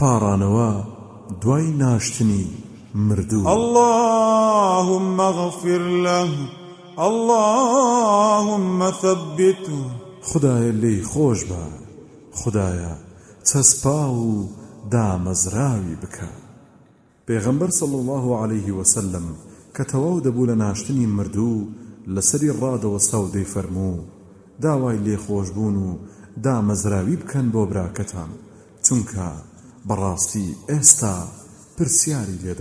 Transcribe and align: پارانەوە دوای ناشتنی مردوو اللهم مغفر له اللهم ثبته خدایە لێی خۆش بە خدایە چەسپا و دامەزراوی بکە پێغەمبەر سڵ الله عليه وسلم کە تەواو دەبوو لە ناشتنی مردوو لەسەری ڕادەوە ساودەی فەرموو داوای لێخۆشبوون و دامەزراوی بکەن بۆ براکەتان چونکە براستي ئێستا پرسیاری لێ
پارانەوە 0.00 0.72
دوای 1.42 1.70
ناشتنی 1.70 2.46
مردوو 2.94 3.48
اللهم 3.48 5.16
مغفر 5.16 5.78
له 6.06 6.28
اللهم 7.08 8.90
ثبته 8.92 9.78
خدایە 10.30 10.72
لێی 10.82 11.02
خۆش 11.10 11.38
بە 11.50 11.60
خدایە 12.40 12.94
چەسپا 13.48 14.04
و 14.14 14.48
دامەزراوی 14.94 15.96
بکە 16.02 16.28
پێغەمبەر 17.26 17.70
سڵ 17.78 17.92
الله 17.98 18.26
عليه 18.42 18.68
وسلم 18.78 19.24
کە 19.74 19.82
تەواو 19.92 20.20
دەبوو 20.26 20.46
لە 20.50 20.54
ناشتنی 20.64 21.06
مردوو 21.16 21.66
لەسەری 22.14 22.54
ڕادەوە 22.60 22.98
ساودەی 23.08 23.46
فەرموو 23.54 23.98
داوای 24.64 24.98
لێخۆشبوون 25.06 25.76
و 25.86 25.90
دامەزراوی 26.44 27.16
بکەن 27.22 27.46
بۆ 27.54 27.62
براکەتان 27.70 28.30
چونکە 28.86 29.28
براستي 29.88 30.46
ئێستا 30.68 31.14
پرسیاری 31.76 32.36
لێ 32.42 32.52